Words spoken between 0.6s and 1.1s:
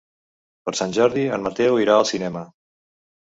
Per Sant